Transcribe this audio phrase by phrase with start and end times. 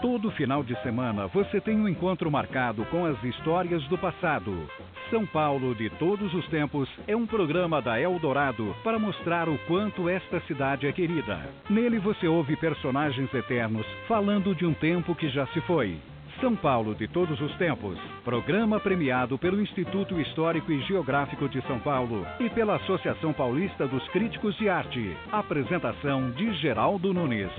[0.00, 4.66] Todo final de semana você tem um encontro marcado com as histórias do passado.
[5.10, 10.08] São Paulo de Todos os Tempos é um programa da Eldorado para mostrar o quanto
[10.08, 11.38] esta cidade é querida.
[11.68, 15.98] Nele você ouve personagens eternos falando de um tempo que já se foi.
[16.40, 17.98] São Paulo de Todos os Tempos.
[18.24, 24.08] Programa premiado pelo Instituto Histórico e Geográfico de São Paulo e pela Associação Paulista dos
[24.08, 25.14] Críticos de Arte.
[25.30, 27.52] Apresentação de Geraldo Nunes.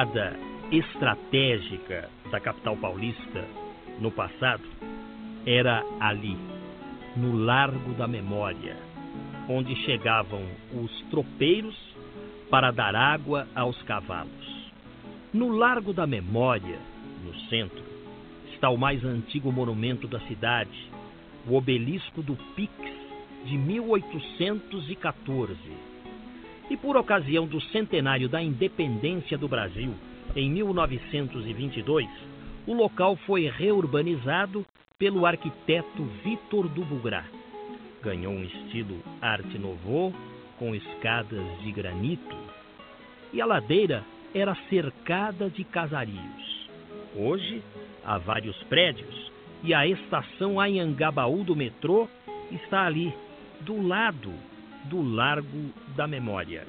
[0.00, 0.32] Entrada
[0.72, 3.44] estratégica da capital paulista
[3.98, 4.64] no passado
[5.44, 6.38] era ali,
[7.16, 8.78] no Largo da Memória,
[9.46, 11.76] onde chegavam os tropeiros
[12.48, 14.70] para dar água aos cavalos.
[15.34, 16.78] No Largo da Memória,
[17.22, 17.84] no centro,
[18.54, 20.90] está o mais antigo monumento da cidade,
[21.46, 22.72] o Obelisco do Pix
[23.44, 25.58] de 1814
[26.70, 29.92] e por ocasião do centenário da independência do Brasil,
[30.36, 32.08] em 1922,
[32.66, 34.64] o local foi reurbanizado
[34.96, 37.24] pelo arquiteto Vitor Dubugrá.
[38.00, 40.14] Ganhou um estilo arte nouveau
[40.58, 42.36] com escadas de granito
[43.32, 46.68] e a ladeira era cercada de casarios.
[47.16, 47.62] Hoje
[48.04, 49.32] há vários prédios
[49.64, 52.08] e a estação Anhangabaú do metrô
[52.52, 53.12] está ali,
[53.62, 54.32] do lado
[54.84, 56.66] do Largo da Memória.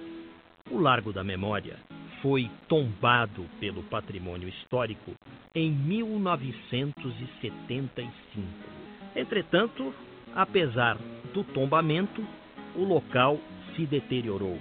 [0.70, 1.78] O Largo da Memória
[2.22, 5.14] foi tombado pelo patrimônio histórico
[5.56, 8.12] em 1975.
[9.16, 9.94] Entretanto,
[10.36, 10.98] apesar
[11.34, 12.23] do tombamento,
[12.76, 13.39] o local
[13.76, 14.58] se deteriorou.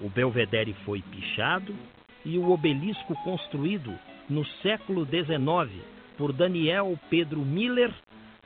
[0.00, 1.74] O belvedere foi pichado
[2.24, 3.92] e o obelisco construído
[4.28, 5.82] no século XIX
[6.16, 7.92] por Daniel Pedro Miller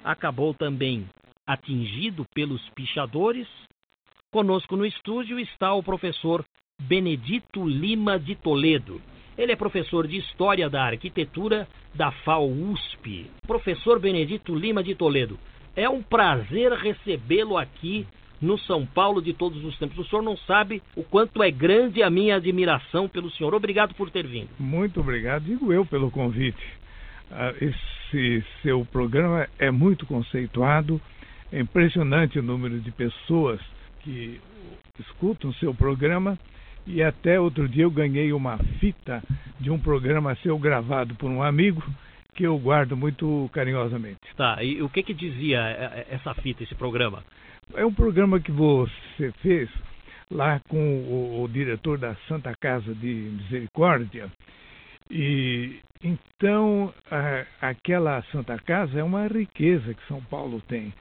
[0.03, 1.07] acabou também
[1.47, 3.47] atingido pelos pichadores
[4.35, 6.45] Conosco no estúdio está o professor
[6.83, 9.01] Benedito Lima de Toledo.
[9.39, 13.31] Ele é professor de História da Arquitetura da FAO-USP.
[13.47, 15.39] Professor Benedito Lima de Toledo,
[15.77, 18.09] é um prazer recebê-lo aqui
[18.43, 19.99] no São Paulo de todos os tempos.
[19.99, 23.55] O senhor não sabe o quanto é grande a minha admiração pelo senhor.
[23.55, 24.49] Obrigado por ter vindo.
[24.59, 26.67] Muito obrigado, digo eu, pelo convite.
[27.31, 31.01] Ah, esse seu programa é muito conceituado,
[31.53, 33.61] é impressionante o número de pessoas
[34.05, 34.41] que
[35.01, 36.39] escutam o seu programa
[36.87, 39.23] e até outro dia eu ganhei uma fita
[39.59, 41.83] de um programa seu gravado por um amigo
[42.35, 44.21] que eu guardo muito carinhosamente.
[44.37, 47.25] Tá, e o que que dizia é, é, essa fita, esse programa?
[47.75, 49.71] É um programa que você fez
[50.31, 54.31] lá com o, o diretor da Santa Casa de Misericórdia.
[55.11, 60.93] E então a, aquela Santa Casa é uma riqueza que São Paulo tem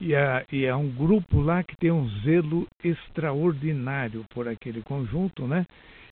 [0.00, 5.46] e há, e há um grupo lá que tem um zelo extraordinário por aquele conjunto,
[5.46, 5.66] né?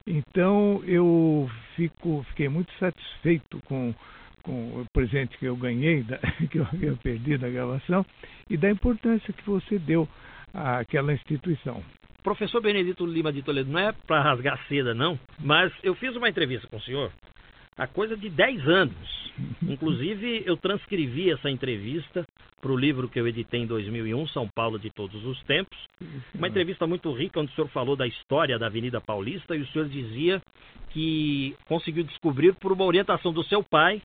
[0.06, 3.94] Então eu fico, fiquei muito satisfeito com,
[4.42, 6.18] com o presente que eu ganhei, da,
[6.50, 8.04] que eu havia perdido na gravação,
[8.48, 10.08] e da importância que você deu
[10.52, 11.82] àquela instituição.
[12.22, 16.28] Professor Benedito Lima de Toledo, não é para rasgar seda, não, mas eu fiz uma
[16.28, 17.12] entrevista com o senhor
[17.76, 19.32] há coisa de 10 anos.
[19.62, 22.26] Inclusive, eu transcrevi essa entrevista
[22.60, 25.78] para o livro que eu editei em 2001, São Paulo de Todos os Tempos.
[26.34, 29.66] Uma entrevista muito rica, onde o senhor falou da história da Avenida Paulista e o
[29.68, 30.42] senhor dizia
[30.90, 34.02] que conseguiu descobrir por uma orientação do seu pai,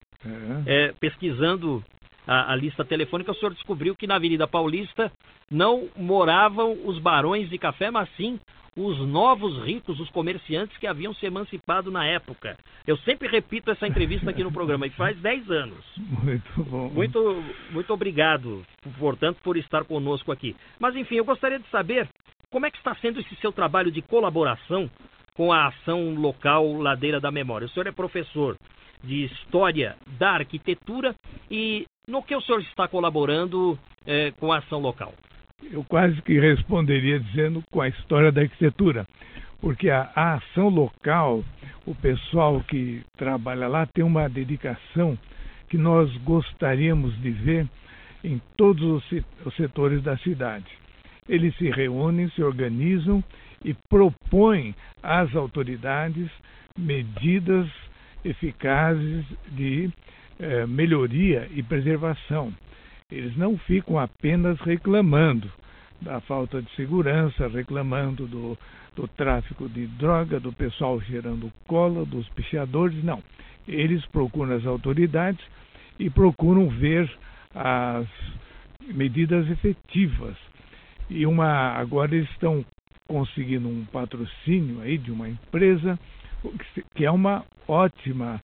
[0.67, 0.89] é.
[0.89, 1.83] É, pesquisando
[2.27, 5.11] a, a, lista telefônica, o senhor descobriu que na Avenida Paulista
[5.49, 8.39] não moravam os barões de café, mas sim
[8.75, 12.57] os novos ricos, os comerciantes que haviam se emancipado na época.
[12.87, 15.85] Eu sempre repito essa entrevista aqui no programa, e faz 10 anos.
[15.97, 16.89] Muito bom.
[16.89, 18.65] Muito, muito obrigado,
[18.97, 20.55] portanto, por estar conosco aqui.
[20.79, 22.07] Mas, enfim, eu gostaria de saber
[22.49, 24.89] como é que está sendo esse seu trabalho de colaboração
[25.33, 27.65] com a ação local Ladeira da Memória.
[27.65, 28.57] O senhor é professor
[29.03, 31.15] de História da Arquitetura
[31.49, 35.13] e no que o senhor está colaborando eh, com a ação local?
[35.71, 39.05] Eu quase que responderia dizendo com a história da arquitetura,
[39.59, 41.43] porque a, a ação local,
[41.85, 45.17] o pessoal que trabalha lá tem uma dedicação
[45.69, 47.67] que nós gostaríamos de ver
[48.23, 49.03] em todos
[49.45, 50.65] os, setores da cidade.
[51.27, 53.23] Eles se reúnem, se organizam
[53.63, 56.29] e propõem às autoridades
[56.77, 57.67] medidas
[58.23, 59.89] eficazes de
[60.39, 62.53] eh, melhoria e preservação
[63.11, 65.51] eles não ficam apenas reclamando,
[66.01, 68.57] da falta de segurança, reclamando do,
[68.95, 73.03] do tráfico de droga, do pessoal gerando cola, dos pichadores.
[73.03, 73.21] Não.
[73.67, 75.43] Eles procuram as autoridades
[75.99, 77.09] e procuram ver
[77.53, 78.07] as
[78.93, 80.35] medidas efetivas.
[81.09, 82.65] E uma agora eles estão
[83.07, 85.99] conseguindo um patrocínio aí de uma empresa
[86.95, 88.41] que é uma ótima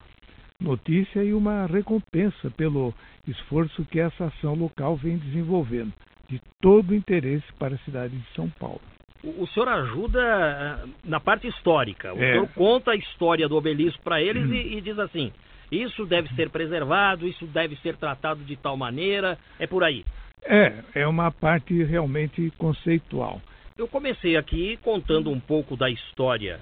[0.59, 2.93] notícia e uma recompensa pelo
[3.27, 5.93] esforço que essa ação local vem desenvolvendo,
[6.27, 8.81] de todo interesse para a cidade de São Paulo.
[9.23, 12.13] O, senhor ajuda eh, na parte histórica.
[12.13, 12.33] O é.
[12.33, 14.53] senhor conta a história do obelisco para eles hum.
[14.53, 15.31] e, e diz assim:
[15.71, 20.05] isso deve ser preservado, isso deve ser tratado de tal maneira, é por aí.
[20.45, 23.41] É, é uma parte realmente conceitual.
[23.77, 26.59] Eu comecei aqui contando um pouco da história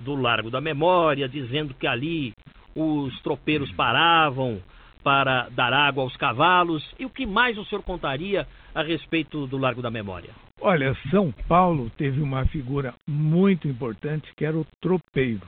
[0.00, 2.34] do Largo da Memória, dizendo que ali
[2.74, 4.60] os tropeiros paravam
[5.02, 6.82] para dar água aos cavalos.
[6.98, 10.30] E o que mais o senhor contaria a respeito do Largo da Memória?
[10.60, 15.42] Olha, São Paulo teve uma figura muito importante que era o tropeiro.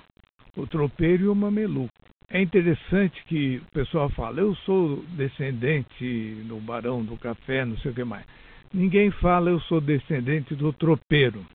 [0.57, 1.93] O tropeiro e o mameluco.
[2.29, 7.93] É interessante que o pessoal fala, eu sou descendente do Barão do Café, não sei
[7.93, 8.25] o que mais.
[8.73, 11.47] Ninguém fala, eu sou descendente do tropeiro.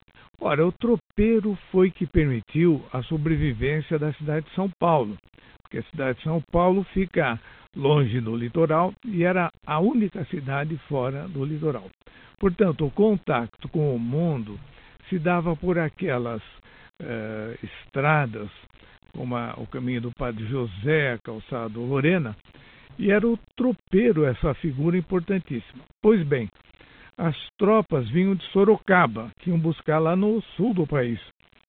[0.42, 5.18] Ora, o tropeiro foi que permitiu a sobrevivência da cidade de São Paulo,
[5.62, 7.40] porque a cidade de São Paulo fica
[7.76, 11.90] longe do litoral e era a única cidade fora do litoral.
[12.40, 14.58] Portanto, o contato com o mundo
[15.10, 16.42] se dava por aquelas
[17.02, 18.50] eh, estradas,
[19.14, 22.36] como a, o caminho do Padre José, a calçada Lorena,
[22.98, 25.84] e era o tropeiro essa figura importantíssima.
[26.02, 26.50] Pois bem,
[27.20, 31.20] as tropas vinham de Sorocaba, que iam buscar lá no sul do país.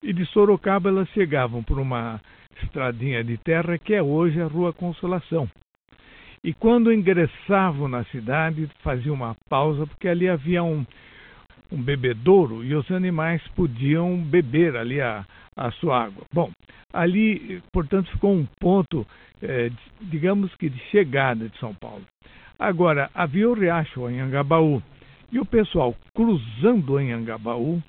[0.00, 2.20] E de Sorocaba elas chegavam por uma
[2.62, 5.48] estradinha de terra que é hoje a Rua Consolação.
[6.44, 10.86] E quando ingressavam na cidade, faziam uma pausa, porque ali havia um,
[11.72, 15.26] um bebedouro e os animais podiam beber ali a,
[15.56, 16.24] a sua água.
[16.32, 16.50] Bom,
[16.92, 19.04] ali, portanto, ficou um ponto,
[19.42, 19.70] eh,
[20.00, 22.04] digamos que de chegada de São Paulo.
[22.56, 24.80] Agora, havia o riacho em Angabaú,
[25.32, 27.82] e o pessoal cruzando em Angabaú,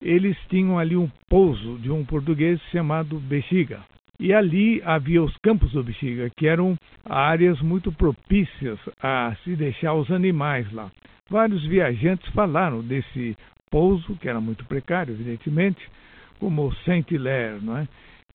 [0.00, 3.80] eles tinham ali um pouso de um português chamado Bexiga.
[4.20, 9.94] E ali havia os campos do Bexiga, que eram áreas muito propícias a se deixar
[9.94, 10.90] os animais lá.
[11.30, 13.36] Vários viajantes falaram desse
[13.70, 15.80] pouso, que era muito precário, evidentemente,
[16.40, 17.88] como Saint-Hilaire, não é?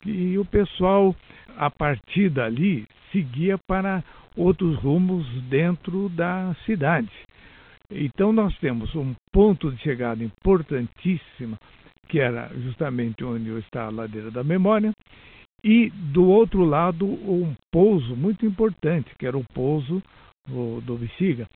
[0.05, 1.15] E o pessoal,
[1.57, 4.03] a partir dali, seguia para
[4.35, 7.09] outros rumos dentro da cidade.
[7.91, 11.57] Então, nós temos um ponto de chegada importantíssimo,
[12.07, 14.93] que era justamente onde está a ladeira da memória,
[15.63, 20.03] e do outro lado, um pouso muito importante, que era o pouso
[20.47, 21.47] do, Bexiga.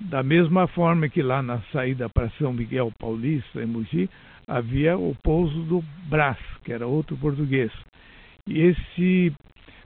[0.00, 4.08] Da mesma forma que lá na saída para São Miguel Paulista, em Mogi,
[4.48, 7.70] havia o pouso do Brás, que era outro português.
[8.46, 9.32] E esse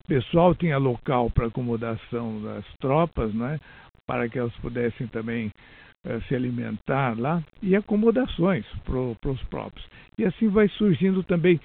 [0.07, 3.59] pessoal tinha local para acomodação das tropas, né,
[4.07, 5.51] para que elas pudessem também
[6.05, 9.87] eh, se alimentar lá e acomodações para os próprios.
[10.19, 11.59] E assim vai surgindo também,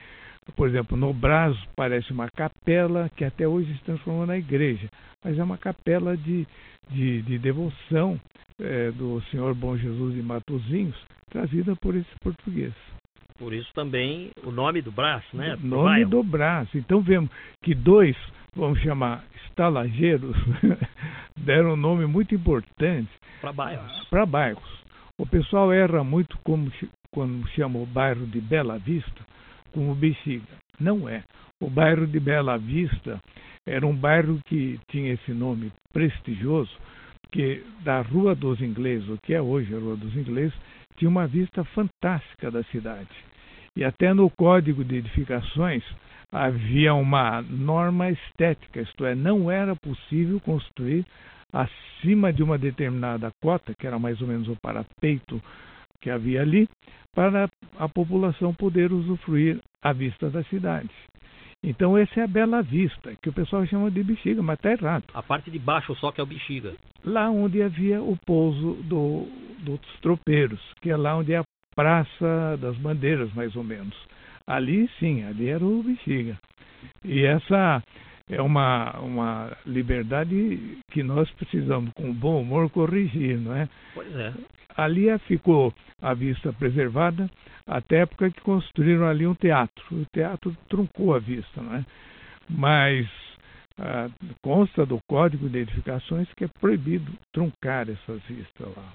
[0.56, 4.90] por exemplo, no Brás parece uma capela que até hoje se transformou na igreja,
[5.24, 6.48] mas é uma capela de,
[6.90, 8.20] de, de devoção
[8.60, 10.96] é, do Senhor Bom Jesus de Matozinhos,
[11.30, 12.74] trazida por esse português.
[13.38, 15.56] Por isso também o nome do Brás, né?
[15.56, 16.68] O nome do Brás.
[16.76, 17.30] Então vemos
[17.64, 18.16] que dois,
[18.54, 20.36] vamos chamar estalageiros,
[21.40, 23.10] deram um nome muito importante
[23.42, 24.08] para bairros.
[24.10, 24.80] Para bairros.
[25.18, 26.72] O pessoal erra muito como,
[27.12, 29.26] quando chama o bairro de Bela Vista
[29.72, 30.48] como Bexiga.
[30.80, 31.24] Não é.
[31.62, 33.22] O bairro de Bela Vista
[33.66, 36.72] era um bairro que tinha esse nome prestigioso,
[37.32, 40.58] que da Rua dos Ingleses, o que é hoje a Rua dos Ingleses,
[40.98, 43.10] tinha uma vista fantástica da cidade.
[43.76, 45.84] E até no Código de Edificações
[46.32, 51.06] havia uma norma estética, isto é, não era possível construir
[51.52, 55.42] acima de uma determinada cota, que era mais ou menos o parapeito
[56.02, 56.70] que havia ali,
[57.14, 60.90] para a população poder usufruir à vista da cidade.
[61.62, 65.04] Então essa é a Bela Vista, que o pessoal chama de bexiga, mas está errado.
[65.14, 66.74] A parte de baixo só que é o bexiga.
[67.04, 69.28] Lá onde havia o pouso do,
[69.60, 71.44] dos tropeiros, que é lá onde é a
[71.76, 73.96] Praça das Bandeiras, mais ou menos.
[74.50, 76.36] Ali sim, ali era o bexiga.
[77.06, 77.84] E essa
[78.28, 83.70] é uma, uma liberdade que nós precisamos, com bom humor, corrigir, não é?
[83.94, 84.34] Pois é.
[84.76, 87.30] Ali ficou a vista preservada
[87.68, 89.84] até a época que construíram ali um teatro.
[89.92, 91.86] O teatro truncou a vista, não é?
[92.50, 93.08] Mas
[93.78, 94.10] ah,
[94.42, 98.94] consta do Código de Edificações que é proibido truncar essas vistas lá.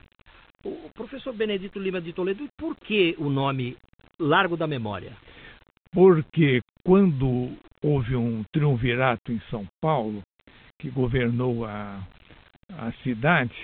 [0.64, 3.76] O professor Benedito Lima de Toledo, por que o nome
[4.18, 5.12] Largo da Memória?
[5.94, 10.22] Porque quando houve um triunvirato em São Paulo,
[10.80, 12.02] que governou a,
[12.76, 13.54] a cidade,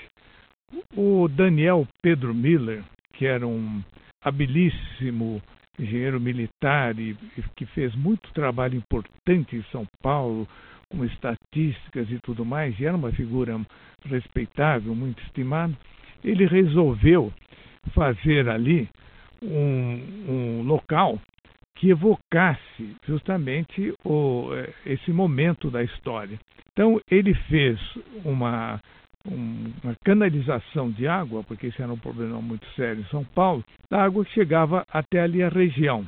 [0.97, 2.85] o Daniel Pedro Miller,
[3.15, 3.83] que era um
[4.23, 5.43] habilíssimo
[5.77, 10.47] engenheiro militar e, e que fez muito trabalho importante em São Paulo,
[10.89, 13.61] com estatísticas e tudo mais, e era uma figura
[14.05, 15.77] respeitável, muito estimada,
[16.23, 17.33] ele resolveu
[17.93, 18.89] fazer ali
[19.43, 21.19] um, um local
[21.81, 24.51] que evocasse justamente o,
[24.85, 26.39] esse momento da história.
[26.73, 27.81] Então ele fez
[28.23, 28.79] uma
[29.23, 34.03] uma canalização de água, porque isso era um problema muito sério em São Paulo, a
[34.03, 36.07] água chegava até ali a região.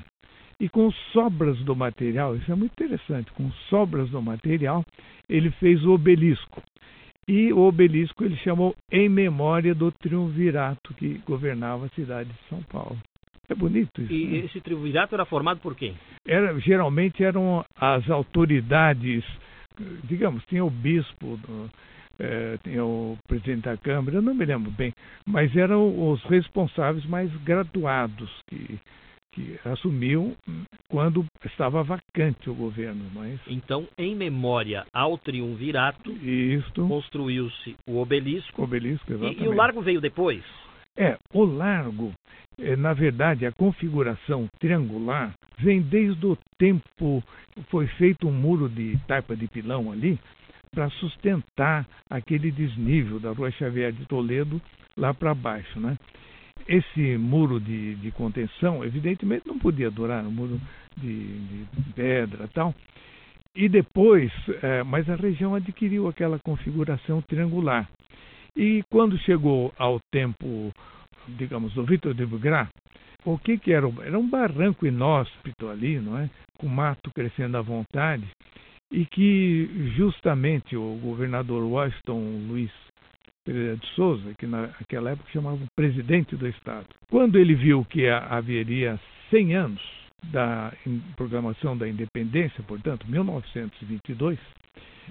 [0.59, 4.83] E com sobras do material, isso é muito interessante, com sobras do material,
[5.29, 6.63] ele fez o obelisco.
[7.29, 12.63] E o obelisco ele chamou em memória do triunvirato que governava a cidade de São
[12.63, 12.97] Paulo.
[13.49, 14.13] É bonito isso.
[14.13, 14.39] E né?
[14.39, 15.97] esse triunvirato era formado por quem?
[16.27, 19.25] Era, geralmente eram as autoridades,
[20.05, 21.39] digamos, tinha o bispo,
[22.19, 24.93] é, tinha o presidente da Câmara, eu não me lembro bem,
[25.27, 28.79] mas eram os responsáveis mais graduados que,
[29.33, 30.37] que assumiam
[30.89, 33.11] quando estava vacante o governo.
[33.13, 33.41] Mas...
[33.49, 36.15] Então, em memória ao triunvirato,
[36.75, 38.61] construiu-se o obelisco.
[38.61, 40.45] O obelisco e, e, o largo veio depois?
[40.97, 42.13] É, o largo,
[42.59, 47.23] é, na verdade, a configuração triangular vem desde o tempo,
[47.71, 50.19] foi feito um muro de taipa de pilão ali,
[50.71, 54.61] para sustentar aquele desnível da Rua Xavier de Toledo
[54.97, 55.79] lá para baixo.
[55.79, 55.99] Né?
[56.67, 60.61] Esse muro de, de, contenção, evidentemente, não podia durar, um muro
[60.97, 62.75] de, de pedra tal.
[63.55, 64.33] E depois,
[64.63, 67.87] é, mas a região adquiriu aquela configuração triangular.
[68.57, 70.73] E quando chegou ao tempo,
[71.29, 72.69] digamos, do Vitor de Bugrat,
[73.25, 73.87] o que, que era?
[74.05, 76.29] Era um barranco inóspito ali, não é?
[76.59, 78.25] com mato crescendo à vontade
[78.93, 82.71] e que justamente o governador Washington Luiz
[83.45, 89.01] Pereira de Souza, que naquela época chamava presidente do Estado, quando ele viu que haveria
[89.31, 90.73] 100 anos da
[91.17, 94.39] programação da independência, portanto, 1922,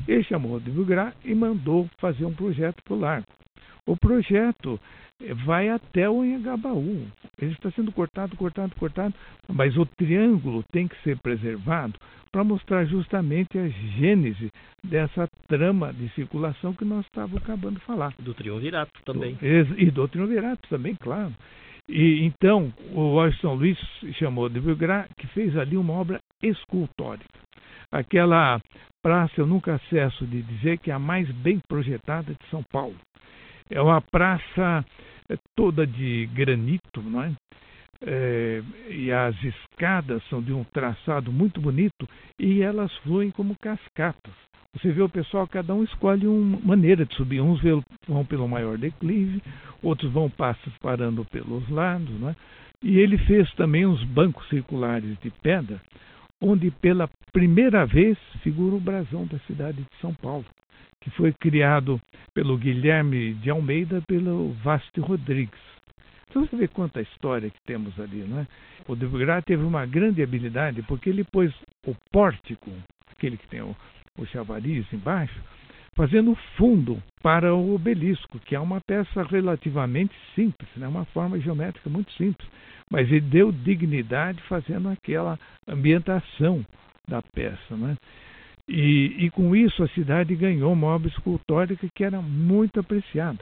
[0.08, 3.28] ele chamou de Bugrat e mandou fazer um projeto para o largo.
[3.86, 4.80] O projeto
[5.46, 7.08] vai até o Anhangabaú.
[7.40, 9.14] Ele está sendo cortado, cortado, cortado,
[9.48, 12.00] mas o triângulo tem que ser preservado
[12.32, 14.52] para mostrar justamente a gênese
[14.84, 18.14] dessa trama de circulação que nós estávamos acabando de falar.
[18.18, 19.38] Do triunvirato também.
[19.42, 21.34] E do triunvirato também, claro.
[21.92, 23.78] E então o Washington Luiz
[24.14, 27.40] chamou de Vilgra, que fez ali uma obra escultórica.
[27.92, 28.62] Aquela
[29.04, 32.96] praça eu nunca cesso de dizer que é a mais bem projetada de São Paulo.
[33.70, 34.86] É uma praça
[35.30, 37.34] é, toda de granito, não é?
[38.02, 38.62] É?
[38.90, 42.08] e as escadas são de um traçado muito bonito
[42.40, 44.34] e elas fluem como cascatas.
[44.74, 47.42] Você vê o pessoal, cada um escolhe uma maneira de subir.
[47.42, 47.62] Uns
[48.08, 49.42] vão pelo maior declive,
[49.84, 52.10] outros vão passos parando pelos lados.
[52.22, 52.36] Né?
[52.82, 55.82] E ele fez também uns bancos circulares de pedra,
[56.42, 60.46] onde pela primeira vez figura o brasão da cidade de São Paulo
[61.02, 62.00] que foi criado
[62.34, 65.60] pelo Guilherme de Almeida pelo Vaste Rodrigues.
[66.32, 68.48] Então você vê quanta história que temos ali, não é?
[68.88, 71.54] O De Vigar teve uma grande habilidade porque ele pôs
[71.86, 72.72] o pórtico,
[73.12, 73.76] aquele que tem o,
[74.18, 75.38] o chavariz embaixo,
[75.94, 80.88] fazendo fundo para o obelisco, que é uma peça relativamente simples, né?
[80.88, 82.50] uma forma geométrica muito simples,
[82.90, 86.66] mas ele deu dignidade fazendo aquela ambientação
[87.10, 87.76] da peça.
[87.76, 87.98] Né?
[88.70, 93.40] E, e, com isso a cidade ganhou uma obra escultórica que era muito apreciada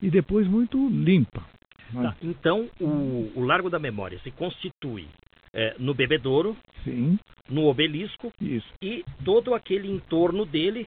[0.00, 1.44] e depois muito limpa.
[1.92, 5.06] Tá, então o, o, Largo da Memória se constitui
[5.52, 7.18] é, no Bebedouro, Sim.
[7.48, 8.68] no Obelisco isso.
[8.80, 10.86] e todo aquele entorno dele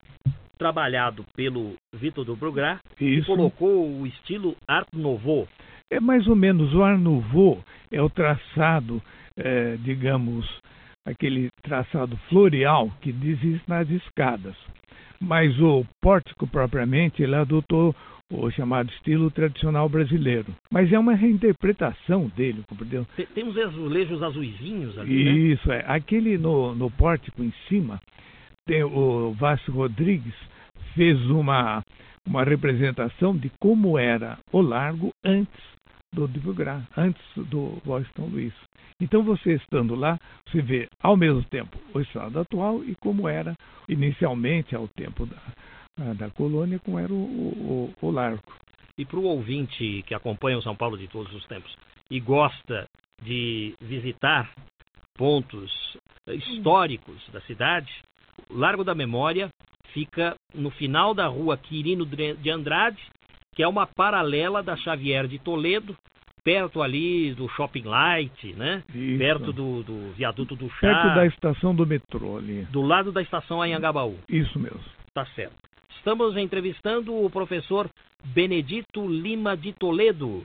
[0.58, 5.48] trabalhado pelo Vitor do Brugrat, que colocou o estilo Art Nouveau.
[5.92, 9.02] É mais ou menos o Art Nouveau é o traçado,
[9.36, 10.48] é, digamos,
[11.06, 14.56] aquele traçado floreal que diz isso nas escadas.
[15.20, 17.96] Mas o pórtico propriamente ele adotou
[18.32, 20.54] o chamado estilo tradicional brasileiro.
[20.72, 23.06] Mas é uma reinterpretação dele, compreendeu?
[23.34, 25.32] Tem uns azulejos azuizinhos ali, né?
[25.32, 25.84] Isso, é.
[25.88, 28.00] Aquele no, no pórtico em cima,
[28.66, 30.34] tem o Vasco Rodrigues
[30.96, 31.84] fez uma,
[32.26, 35.74] uma representação de como era o largo antes
[36.14, 38.54] do divulgar, antes do Washington Luiz.
[39.02, 43.56] Então você estando lá, você vê ao mesmo tempo o estado atual e como era
[43.90, 45.42] inicialmente ao tempo da,
[46.16, 48.42] da colônia, como era o, o, o largo.
[48.98, 51.76] E para o ouvinte que acompanha o São Paulo de todos os tempos
[52.10, 52.88] e gosta
[53.22, 54.52] de visitar
[55.16, 55.98] pontos
[56.28, 57.92] históricos da cidade,
[58.50, 59.50] o Largo da Memória
[59.94, 63.02] fica no final da rua Quirino de Andrade,
[63.56, 65.96] que é uma paralela da Xavier de Toledo,
[66.44, 68.84] perto ali do Shopping Light, né?
[68.94, 69.18] Isso.
[69.18, 70.80] Perto do, do viaduto do Chá.
[70.82, 72.64] Perto da estação do metrô ali.
[72.66, 74.18] Do lado da estação Anhangabaú.
[74.28, 74.82] Isso mesmo.
[75.14, 75.63] Tá certo.
[76.04, 77.90] Estamos entrevistando o professor
[78.26, 80.44] Benedito Lima de Toledo.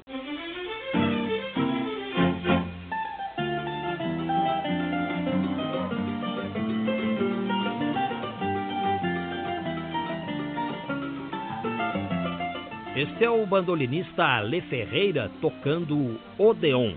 [12.94, 16.94] Este é o bandolinista Ale Ferreira tocando Odeon.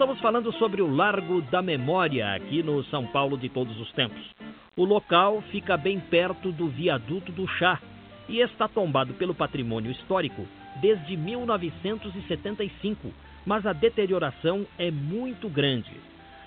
[0.00, 4.30] Estamos falando sobre o Largo da Memória aqui no São Paulo de todos os tempos.
[4.74, 7.78] O local fica bem perto do viaduto do Chá
[8.26, 10.48] e está tombado pelo patrimônio histórico
[10.80, 13.12] desde 1975,
[13.44, 15.92] mas a deterioração é muito grande.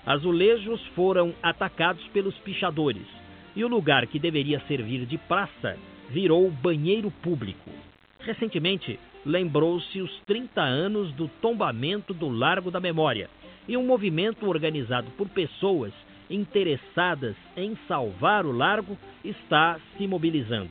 [0.04, 3.06] Azulejos foram atacados pelos pichadores
[3.54, 5.78] e o lugar que deveria servir de praça
[6.10, 7.70] virou banheiro público.
[8.18, 13.30] Recentemente, lembrou-se os 30 anos do tombamento do Largo da Memória
[13.68, 15.92] e um movimento organizado por pessoas
[16.28, 20.70] interessadas em salvar o largo está se mobilizando.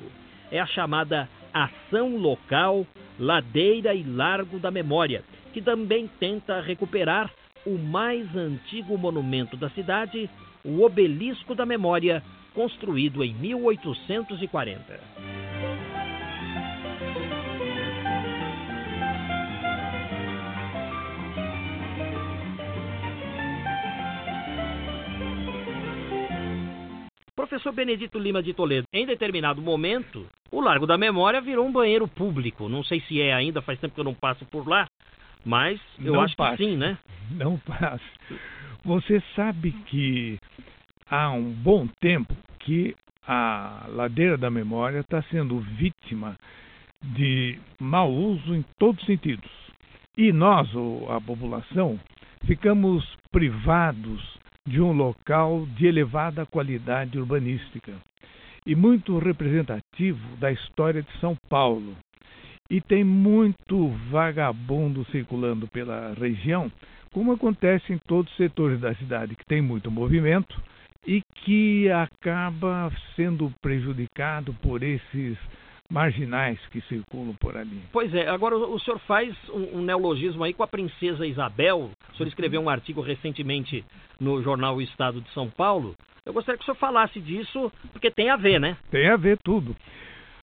[0.52, 2.86] É a chamada Ação Local
[3.20, 5.24] Ladeira e Largo da Memória,
[5.54, 7.32] que também tenta recuperar
[7.66, 10.30] o mais antigo monumento da cidade,
[10.64, 12.24] o Obelisco da Memória,
[12.54, 15.43] construído em 1840.
[27.44, 32.08] Professor Benedito Lima de Toledo, em determinado momento, o Largo da Memória virou um banheiro
[32.08, 32.70] público.
[32.70, 34.88] Não sei se é ainda, faz tempo que eu não passo por lá,
[35.44, 36.56] mas eu não acho passe.
[36.56, 36.98] que sim, né?
[37.32, 38.00] Não passa.
[38.86, 40.40] Você sabe que
[41.10, 42.96] há um bom tempo que
[43.28, 46.38] a ladeira da memória está sendo vítima
[47.02, 49.52] de mau uso em todos os sentidos.
[50.18, 50.70] E nós,
[51.10, 52.00] a população,
[52.46, 54.22] ficamos privados
[54.66, 57.94] de um local de elevada qualidade urbanística
[58.66, 61.96] e muito representativo da história de São Paulo.
[62.70, 66.72] E tem muito vagabundo circulando pela região,
[67.12, 70.60] como acontece em todos os setores da cidade, que tem muito movimento
[71.06, 75.38] e que acaba sendo prejudicado por esses
[75.94, 77.80] marginais que circulam por ali.
[77.92, 81.92] Pois é, agora o senhor faz um, um, neologismo aí com a princesa Isabel.
[82.12, 83.86] O senhor escreveu um artigo recentemente
[84.20, 85.96] no jornal O Estado de São Paulo.
[86.26, 88.76] Eu gostaria que o senhor falasse disso, porque tem a ver, né?
[88.90, 89.76] Tem a ver tudo.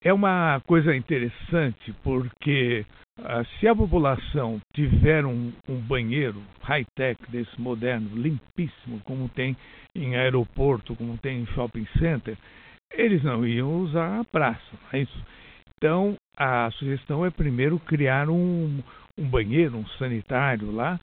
[0.02, 2.86] É uma coisa interessante porque
[3.18, 9.56] ah, se a população tiver um, um banheiro high-tech desse moderno, limpíssimo, como tem
[9.96, 12.36] em aeroporto, como tem em shopping center,
[12.92, 15.24] eles não iam usar a praça, não é isso?
[15.82, 18.82] Então, a sugestão é primeiro criar um,
[19.16, 21.00] um banheiro, um sanitário lá,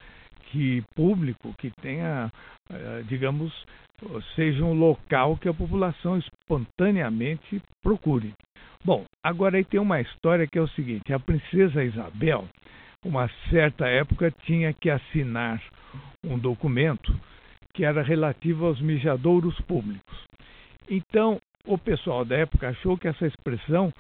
[0.52, 2.32] que público, que tenha,
[2.70, 3.52] eh, digamos,
[4.36, 8.32] seja um local que a população espontaneamente procure.
[8.86, 12.48] Bom, agora aí tem uma história que é o seguinte: a princesa Isabel,
[13.04, 15.60] uma certa época, tinha que assinar
[16.24, 17.20] um documento
[17.74, 20.18] que era relativo aos mijadouros públicos.
[20.88, 23.92] Então, o pessoal da época achou que essa expressão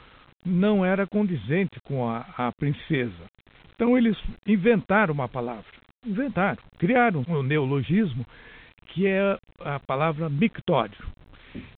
[0.47, 3.29] não era condizente com a, a princesa.
[3.75, 5.65] Então eles inventaram uma palavra.
[6.05, 8.25] Inventaram, criaram um neologismo
[8.88, 10.97] que é a palavra mictório.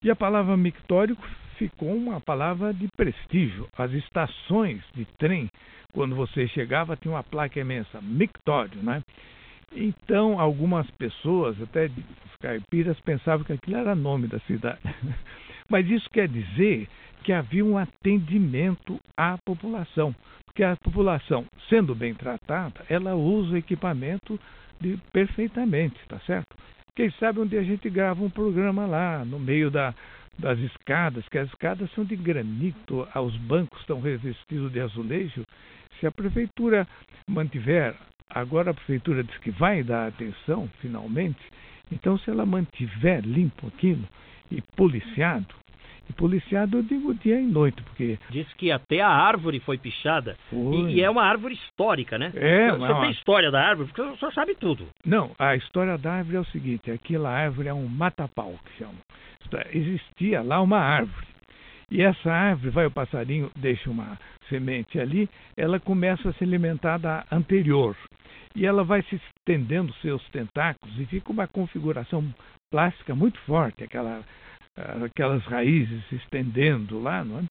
[0.04, 1.18] E a palavra mictório
[1.58, 3.68] ficou uma palavra de prestígio.
[3.78, 5.50] As estações de trem,
[5.94, 9.02] quando você chegava, tinha uma placa imensa, mictório, né?
[9.76, 14.80] Então, algumas pessoas, até os caipiras, pensavam que aquilo era nome da cidade.
[15.70, 16.88] Mas isso quer dizer
[17.24, 20.16] que havia um atendimento à população.
[20.46, 24.40] Porque a população, sendo bem tratada, ela usa o equipamento
[24.80, 26.56] de, perfeitamente, tá certo?
[26.96, 29.94] Quem sabe onde a gente grava um programa lá, no meio da,
[30.38, 35.46] das escadas, que as escadas são de granito, os bancos estão revestidos de azulejo.
[36.00, 36.88] Se a prefeitura
[37.28, 37.96] mantiver,
[38.30, 41.40] agora a prefeitura diz que vai dar atenção, finalmente,
[41.92, 44.08] então se ela mantiver limpo aquilo
[44.52, 45.56] e policiado,
[46.14, 48.18] policiado eu digo dia e noite, porque.
[48.30, 50.36] Diz que até a árvore foi pichada.
[50.50, 50.92] Foi.
[50.92, 52.32] E, é uma árvore histórica, né?
[52.36, 54.88] É, Você tem história da árvore, porque o senhor sabe tudo.
[55.06, 58.96] Não, a história da árvore é o seguinte: aquela árvore é um mata-pau que chama.
[59.72, 61.28] Existia lá uma árvore.
[61.92, 64.18] E essa árvore, vai o passarinho, deixa uma
[64.48, 67.96] semente ali, ela começa a se alimentar da anterior.
[68.56, 72.24] E ela vai se estendendo seus tentáculos e fica uma configuração
[72.70, 74.22] plástica muito forte, aquela,
[75.06, 77.44] aquelas raízes se estendendo lá, não é?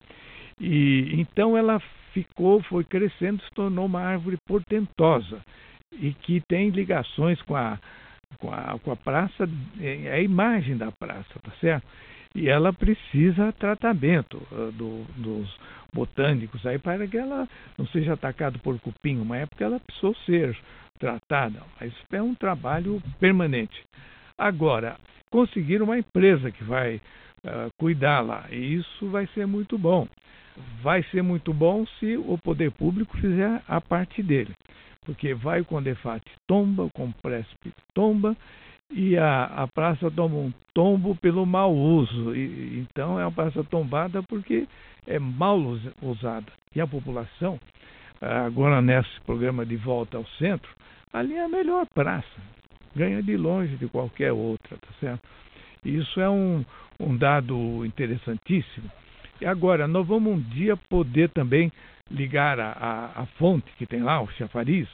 [0.59, 1.79] E então ela
[2.13, 5.41] ficou, foi crescendo, se tornou uma árvore portentosa
[5.91, 7.79] e que tem ligações com a,
[8.39, 11.87] com a, com a praça, é a imagem da praça, tá certo?
[12.35, 15.57] E ela precisa tratamento uh, do, dos
[15.91, 19.19] botânicos aí para que ela não seja atacada por cupim.
[19.19, 20.55] Uma época ela precisou ser
[20.99, 23.83] tratada, mas é um trabalho permanente.
[24.37, 24.97] Agora,
[25.31, 30.07] conseguir uma empresa que vai uh, cuidar lá, e isso vai ser muito bom.
[30.81, 34.53] Vai ser muito bom se o poder público fizer a parte dele,
[35.05, 38.35] porque vai o Condefate tomba, o Compresp tomba,
[38.91, 42.35] e a, a praça toma um tombo pelo mau uso.
[42.35, 44.67] E, então é uma praça tombada porque
[45.07, 45.59] é mal
[46.01, 46.51] usada.
[46.75, 47.59] E a população,
[48.19, 50.69] agora nesse programa de volta ao centro,
[51.13, 52.48] ali é a melhor praça.
[52.95, 55.21] Ganha de longe de qualquer outra, tá certo?
[55.85, 56.65] Isso é um,
[56.99, 58.89] um dado interessantíssimo.
[59.39, 61.71] E agora, nós vamos um dia poder também
[62.11, 64.87] ligar a, a, a fonte que tem lá, o chafariz,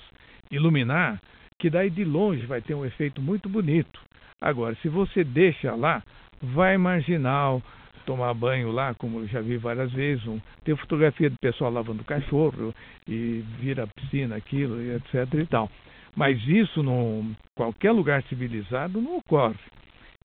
[0.52, 1.20] iluminar,
[1.58, 4.00] que daí de longe vai ter um efeito muito bonito.
[4.40, 6.04] Agora, se você deixa lá,
[6.42, 7.62] vai marginal,
[8.06, 12.04] tomar banho lá, como eu já vi várias vezes, um, tem fotografia do pessoal lavando
[12.04, 12.74] cachorro
[13.08, 15.70] e vira piscina aquilo etc e tal.
[16.16, 19.60] Mas isso em qualquer lugar civilizado não ocorre.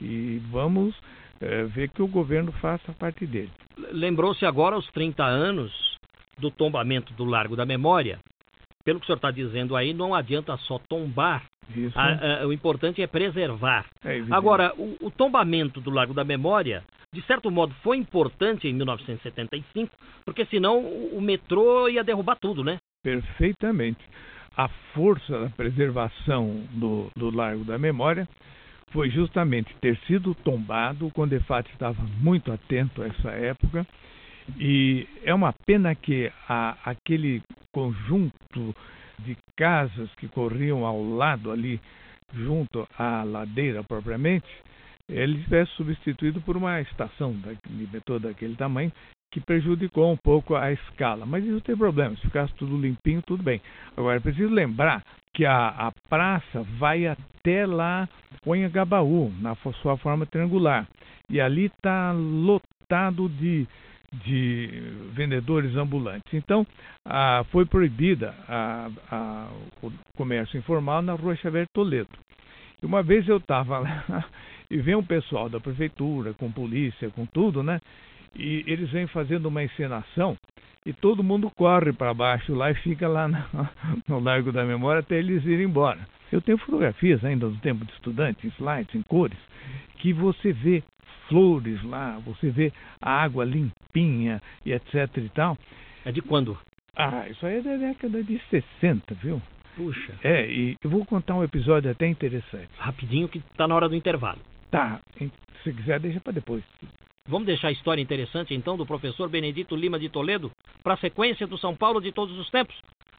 [0.00, 0.94] E vamos
[1.40, 3.50] é, ver que o governo faça parte dele.
[3.92, 5.72] Lembrou-se agora os 30 anos
[6.38, 8.18] do tombamento do Largo da Memória.
[8.84, 11.44] Pelo que o senhor está dizendo aí, não adianta só tombar.
[11.94, 13.86] A, a, o importante é preservar.
[14.04, 18.72] É agora, o, o tombamento do Largo da Memória de certo modo, foi importante em
[18.72, 19.92] 1975,
[20.24, 22.78] porque senão o metrô ia derrubar tudo, né?
[23.02, 23.98] Perfeitamente.
[24.56, 28.28] A força da preservação do, do Largo da Memória
[28.90, 31.06] foi justamente ter sido tombado.
[31.06, 33.86] O Condefat estava muito atento a essa época.
[34.58, 38.74] E é uma pena que a, aquele conjunto
[39.20, 41.80] de casas que corriam ao lado ali,
[42.34, 44.48] junto à ladeira propriamente,
[45.08, 48.92] ele tivesse substituído por uma estação de metrô daquele tamanho
[49.30, 51.24] que prejudicou um pouco a escala.
[51.24, 53.60] Mas isso tem problema, se ficasse tudo limpinho, tudo bem.
[53.96, 58.08] Agora, preciso lembrar que a, a praça vai até lá
[58.44, 60.86] o Anhangabaú, na sua forma triangular.
[61.28, 63.66] E ali está lotado de,
[64.24, 64.68] de
[65.12, 66.34] vendedores ambulantes.
[66.34, 66.66] Então,
[67.50, 69.48] foi proibida a, a,
[69.82, 72.10] o comércio informal na rua Xavier Toledo.
[72.82, 74.24] E uma vez eu estava lá
[74.68, 77.80] e vem um pessoal da prefeitura, com polícia, com tudo, né?
[78.34, 80.36] E eles vêm fazendo uma encenação
[80.84, 83.38] e todo mundo corre para baixo lá e fica lá no,
[84.08, 86.00] no Largo da Memória até eles irem embora.
[86.32, 89.38] Eu tenho fotografias ainda do tempo de estudante, em slides, em cores,
[89.96, 90.82] que você vê
[91.28, 95.58] flores lá, você vê a água limpinha e etc e tal.
[96.04, 96.58] É de quando?
[96.96, 99.40] Ah, isso aí é da década de 60, viu?
[99.76, 100.14] Puxa.
[100.22, 102.68] É, e eu vou contar um episódio até interessante.
[102.78, 104.40] Rapidinho que está na hora do intervalo.
[104.70, 105.00] Tá,
[105.62, 106.62] se quiser deixa para depois.
[107.28, 110.50] Vamos deixar a história interessante então do professor Benedito Lima de Toledo
[110.82, 112.74] para a sequência do São Paulo de todos os tempos?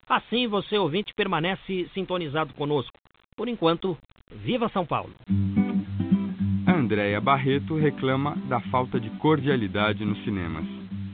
[0.10, 2.98] Assim você ouvinte permanece sintonizado conosco.
[3.36, 3.98] Por enquanto,
[4.32, 5.14] viva São Paulo!
[6.68, 10.66] Andréia Barreto reclama da falta de cordialidade nos cinemas.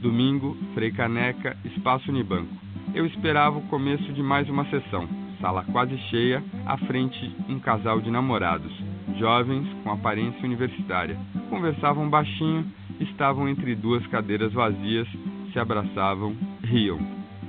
[0.01, 2.55] Domingo, Frei Caneca, Espaço Unibanco.
[2.93, 5.07] Eu esperava o começo de mais uma sessão.
[5.41, 8.86] Sala quase cheia, à frente um casal de namorados
[9.17, 11.17] jovens com aparência universitária.
[11.49, 12.65] Conversavam baixinho,
[12.99, 15.07] estavam entre duas cadeiras vazias,
[15.51, 16.99] se abraçavam, riam.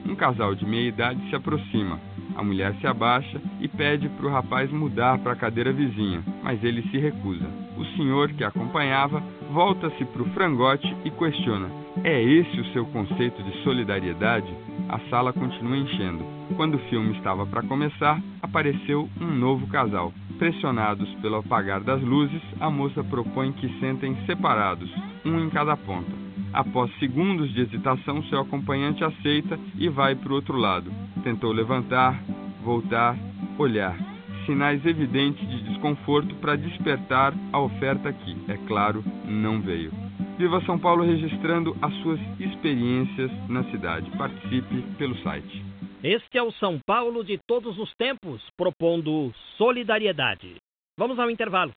[0.06, 2.00] Um casal de meia idade se aproxima.
[2.36, 6.62] A mulher se abaixa e pede para o rapaz mudar para a cadeira vizinha, mas
[6.62, 7.46] ele se recusa.
[7.76, 11.68] O senhor, que acompanhava, volta-se para o frangote e questiona:
[12.04, 14.52] É esse o seu conceito de solidariedade?
[14.88, 16.24] A sala continua enchendo.
[16.56, 20.12] Quando o filme estava para começar, apareceu um novo casal.
[20.38, 24.88] Pressionados pelo apagar das luzes, a moça propõe que sentem separados,
[25.24, 26.12] um em cada ponta.
[26.52, 30.92] Após segundos de hesitação, seu acompanhante aceita e vai para o outro lado.
[31.24, 32.22] Tentou levantar,
[32.62, 33.16] voltar,
[33.58, 33.96] olhar.
[34.46, 39.92] Sinais evidentes de desconforto para despertar a oferta que, é claro, não veio.
[40.38, 44.08] Viva São Paulo registrando as suas experiências na cidade.
[44.16, 45.64] Participe pelo site.
[46.02, 50.54] Este é o São Paulo de todos os tempos, propondo solidariedade.
[50.96, 51.72] Vamos ao intervalo.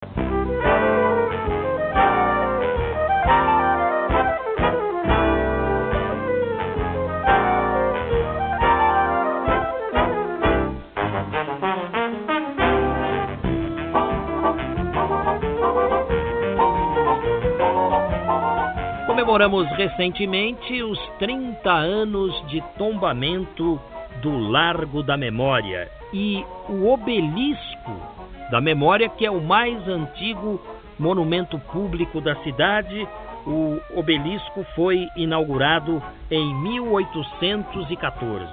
[19.08, 23.82] Comemoramos recentemente os 30 anos de tombamento
[24.22, 28.02] do Largo da Memória e o obelisco
[28.50, 30.62] da Memória, que é o mais antigo
[31.00, 33.08] monumento público da cidade.
[33.46, 38.46] O obelisco foi inaugurado em 1814.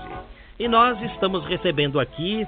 [0.59, 2.47] E nós estamos recebendo aqui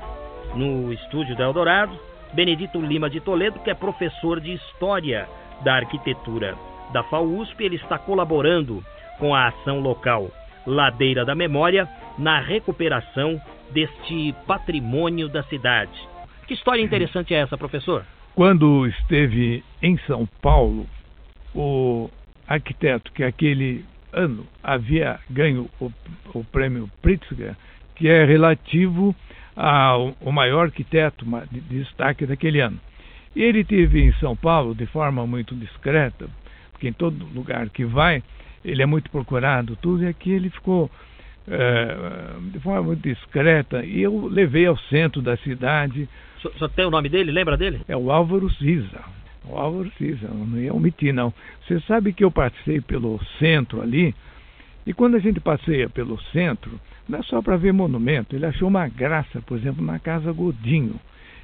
[0.55, 1.93] no estúdio da Eldorado
[2.33, 5.29] Benedito Lima de Toledo, que é professor de História
[5.63, 6.57] da Arquitetura
[6.93, 7.65] da FAUSP.
[7.65, 8.83] Ele está colaborando
[9.19, 10.29] com a ação local
[10.67, 11.89] Ladeira da Memória
[12.21, 13.41] na recuperação
[13.73, 15.99] deste patrimônio da cidade.
[16.47, 18.05] Que história interessante é essa, professor?
[18.35, 20.87] Quando esteve em São Paulo,
[21.55, 22.11] o
[22.47, 25.91] arquiteto que aquele ano havia ganho o,
[26.35, 27.57] o prêmio Pritzker,
[27.95, 29.15] que é relativo
[29.57, 32.79] ao, maior arquiteto de destaque daquele ano.
[33.35, 36.29] E ele teve em São Paulo de forma muito discreta,
[36.73, 38.23] porque em todo lugar que vai,
[38.65, 40.91] ele é muito procurado, tudo, e aqui ele ficou
[41.49, 41.97] é,
[42.53, 46.09] de forma muito discreta, e eu levei ao centro da cidade.
[46.41, 47.31] Só, só tem o nome dele?
[47.31, 47.81] Lembra dele?
[47.89, 49.01] É o Álvaro Cisa.
[49.45, 51.33] O Álvaro Cisa, não ia omitir, não.
[51.67, 54.15] Você sabe que eu passei pelo centro ali,
[54.87, 58.69] e quando a gente passeia pelo centro, não é só para ver monumento, ele achou
[58.69, 60.99] uma graça, por exemplo, na Casa Godinho.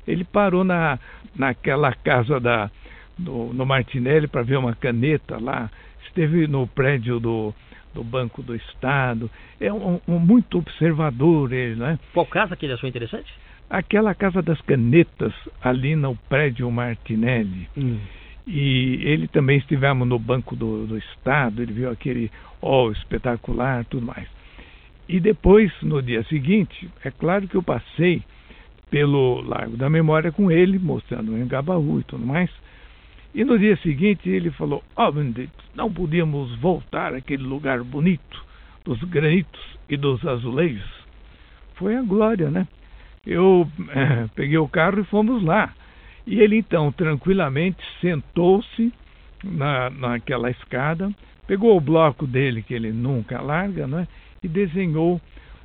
[0.07, 0.99] Ele parou na,
[1.35, 2.71] naquela casa da,
[3.19, 5.71] no, no Martinelli para ver uma caneta lá,
[6.07, 7.53] esteve no prédio do,
[7.97, 9.31] do Banco do Estado.
[9.59, 11.99] É um, um, muito observador ele, né?
[12.13, 13.33] Qual casa que ele achou interessante?
[13.71, 15.33] Aquela casa das canetas
[15.63, 17.69] ali no prédio Martinelli.
[17.77, 17.99] Hum.
[18.47, 22.31] E ele também estivemos no Banco do, do Estado, ele viu aquele
[22.61, 24.29] ó espetacular, tudo mais.
[25.09, 28.23] E depois, no dia seguinte, é claro que eu passei
[28.91, 32.51] pelo Largo da Memória com ele, mostrando o Engabaú e tudo mais.
[33.37, 38.43] E no dia seguinte ele falou: Ó, oh, não podíamos voltar àquele lugar bonito
[38.83, 40.91] dos granitos e dos azulejos.
[41.75, 42.67] Foi a glória, né?
[43.27, 45.75] Eu é, peguei o carro e fomos lá.
[46.27, 48.91] E ele então tranquilamente sentou-se
[49.45, 51.13] na, naquela escada,
[51.47, 54.09] pegou o bloco dele que ele nunca larga, né?
[54.43, 55.21] E desenhou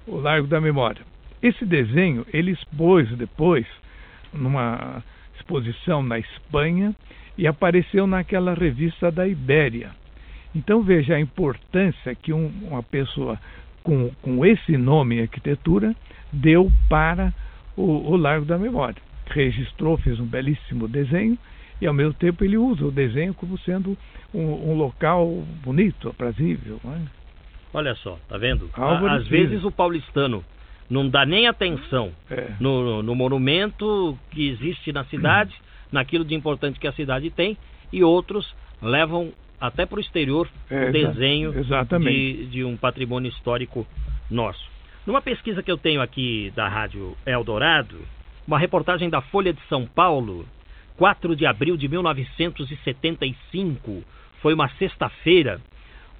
[0.06, 1.04] o Largo da Memória.
[1.42, 3.66] Esse desenho ele expôs depois
[4.34, 5.02] numa
[5.38, 6.94] exposição na Espanha
[7.38, 9.92] e apareceu naquela revista da Ibéria.
[10.54, 13.40] Então veja a importância que um, uma pessoa
[13.84, 15.96] com, com esse nome em arquitetura
[16.32, 17.34] deu para
[17.76, 19.02] o, o Largo da Memória.
[19.28, 21.38] Registrou, fez um belíssimo desenho
[21.80, 23.98] e ao mesmo tempo ele usa o desenho como sendo
[24.34, 25.28] um, um local
[25.64, 26.80] bonito, aprazível.
[26.86, 27.22] É?
[27.74, 28.70] Olha só, tá vendo?
[29.10, 30.44] Às vezes o paulistano
[30.90, 32.52] não dá nem atenção é.
[32.60, 35.56] no, no, no, monumento que existe na cidade,
[35.92, 37.58] naquilo de importante que a cidade tem,
[37.92, 41.54] e outros levam até para o exterior é, o desenho
[42.00, 43.86] de, de, um patrimônio histórico
[44.30, 44.72] nosso.
[45.06, 48.00] Numa pesquisa que eu tenho aqui da Rádio Eldorado,
[48.48, 50.48] uma reportagem da Folha de São Paulo,
[50.98, 54.04] 4 de abril de 1975,
[54.42, 55.62] foi uma sexta-feira,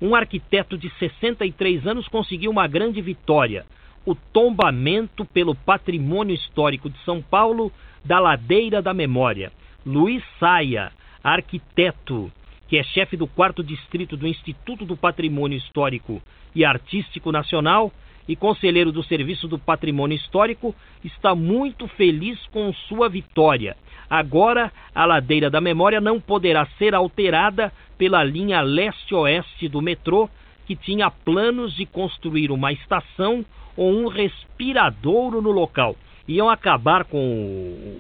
[0.02, 3.66] um arquiteto de 63 anos conseguiu uma grande vitória
[4.06, 7.72] o tombamento pelo patrimônio histórico de São Paulo
[8.04, 9.52] da Ladeira da Memória.
[9.86, 10.92] Luiz Saia,
[11.24, 12.32] arquiteto,
[12.68, 16.22] que é chefe do quarto distrito do Instituto do Patrimônio Histórico
[16.54, 17.92] e Artístico Nacional
[18.28, 23.76] e conselheiro do Serviço do Patrimônio Histórico, está muito feliz com sua vitória.
[24.08, 30.30] Agora, a Ladeira da Memória não poderá ser alterada pela linha leste-oeste do metrô,
[30.68, 33.44] que tinha planos de construir uma estação
[33.76, 35.96] ou um respiradouro no local.
[36.28, 37.18] Iam acabar com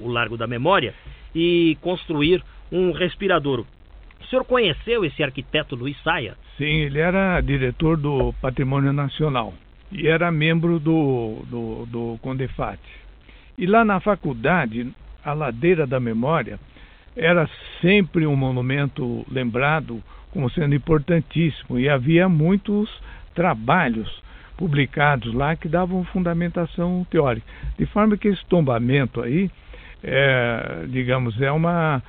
[0.04, 0.94] o Largo da Memória
[1.34, 3.66] e construir um respiradouro.
[4.22, 6.36] O senhor conheceu esse arquiteto Luiz Saia?
[6.58, 9.54] Sim, ele era diretor do Patrimônio Nacional
[9.92, 12.80] e era membro do, do, do Condefat.
[13.58, 16.60] E lá na faculdade, a Ladeira da Memória
[17.16, 17.50] era
[17.82, 22.90] sempre um monumento lembrado como sendo importantíssimo e havia muitos
[23.36, 24.22] trabalhos
[24.58, 27.46] publicados lá que davam fundamentação teórica.
[27.78, 29.50] De forma que esse tombamento aí,
[30.04, 32.02] é, digamos, é uma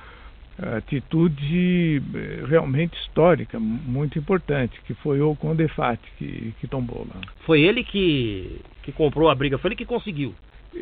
[0.77, 7.21] atitude é, realmente histórica, muito importante, que foi o Condefat que, que tombou lá.
[7.45, 10.33] Foi ele que, que comprou a briga, foi ele que conseguiu.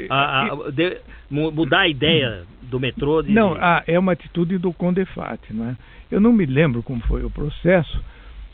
[0.09, 3.21] A, a, de, mudar a ideia do metrô?
[3.21, 3.31] De...
[3.31, 5.41] Não, ah, é uma atitude do Condefat.
[5.53, 5.75] Né?
[6.09, 8.01] Eu não me lembro como foi o processo,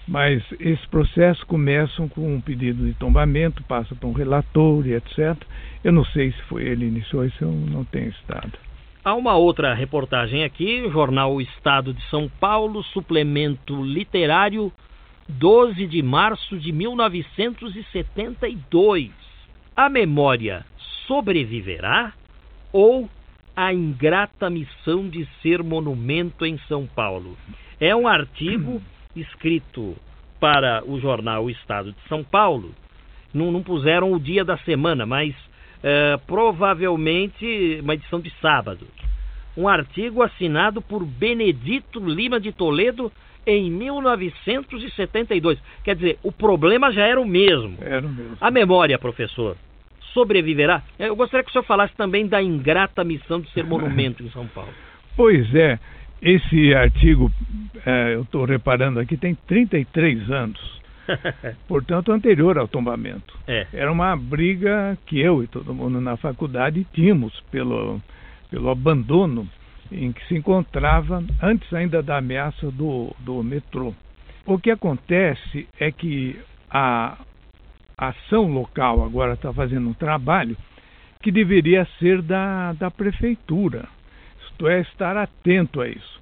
[0.08, 5.36] mas esses processos começam com um pedido de tombamento, passa para um relator e etc.
[5.84, 8.54] Eu não sei se foi ele que iniciou isso, eu não tenho estado.
[9.04, 14.72] Há uma outra reportagem aqui, jornal Estado de São Paulo, suplemento literário
[15.30, 19.12] 12 de março de 1972.
[19.76, 20.66] A memória
[21.06, 22.14] sobreviverá
[22.72, 23.10] ou
[23.56, 27.38] a ingrata missão de ser monumento em São Paulo?
[27.80, 28.82] É um artigo
[29.22, 29.96] escrito
[30.40, 32.74] para o jornal O Estado de São Paulo.
[33.34, 35.36] Não, não puseram o dia da semana, mas
[35.84, 38.88] é, provavelmente uma edição de sábado.
[39.56, 43.12] Um artigo assinado por Benedito Lima de Toledo
[43.46, 45.60] em 1972.
[45.84, 47.78] Quer dizer, o problema já era o mesmo.
[47.82, 48.38] Era o mesmo.
[48.40, 49.56] A memória, professor,
[50.14, 50.84] sobreviverá?
[51.00, 54.48] Eu gostaria que o senhor falasse também da ingrata missão de ser monumento em São
[54.48, 54.74] Paulo.
[55.18, 55.80] Pois é,
[56.22, 57.32] esse artigo,
[57.86, 60.78] é, eu estou reparando aqui, tem 33 anos.
[61.68, 63.38] Portanto, anterior ao tombamento.
[63.48, 63.68] É.
[63.72, 68.02] Era uma briga que eu e todo mundo na faculdade tínhamos pelo,
[68.50, 69.48] pelo abandono
[69.92, 73.94] em que se encontrava antes ainda da ameaça do, do metrô.
[74.46, 77.18] O que acontece é que a
[77.98, 80.58] ação local agora está fazendo um trabalho
[81.22, 83.88] que deveria ser da, da prefeitura,
[84.58, 86.20] isto é, estar atento a isso.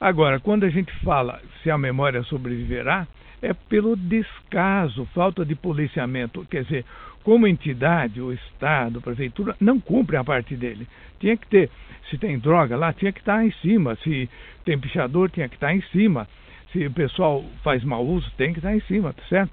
[0.00, 3.06] Agora, quando a gente fala se a memória sobreviverá,
[3.42, 6.46] é pelo descaso, falta de policiamento.
[6.50, 6.84] Quer dizer,
[7.22, 10.88] como entidade, o Estado, a Prefeitura, não cumpre a parte dele.
[11.20, 11.70] Tinha que ter,
[12.08, 13.96] se tem droga lá, tinha que estar em cima.
[13.96, 14.28] Se
[14.64, 16.26] tem pichador, tinha que estar em cima.
[16.72, 19.52] Se o pessoal faz mau uso, tem que estar em cima, tá certo?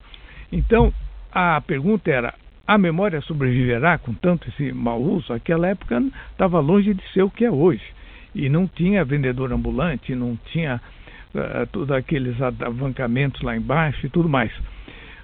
[0.52, 0.94] Então,
[1.32, 2.34] a pergunta era:
[2.65, 5.34] a memória sobreviverá com tanto esse mau uso?
[5.34, 7.84] Aquela época estava longe de ser o que é hoje.
[8.34, 10.82] E não tinha vendedor ambulante, não tinha
[11.34, 14.52] uh, todos aqueles avancamentos lá embaixo e tudo mais.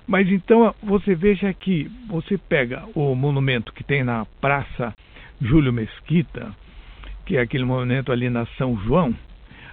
[0.07, 4.93] Mas então você veja que você pega o monumento que tem na Praça
[5.41, 6.53] Júlio Mesquita,
[7.25, 9.13] que é aquele monumento ali na São João,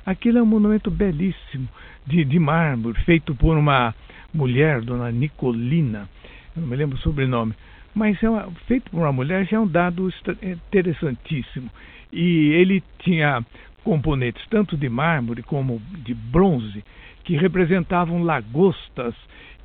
[0.05, 1.69] aquilo é um monumento belíssimo,
[2.05, 3.95] de, de mármore, feito por uma
[4.33, 6.09] mulher, dona Nicolina,
[6.55, 7.55] eu não me lembro o sobrenome,
[7.95, 11.71] mas é uma, feito por uma mulher já é um dado interessantíssimo.
[12.15, 13.45] E ele tinha
[13.83, 16.83] componentes tanto de mármore como de bronze
[17.25, 19.15] que representavam lagostas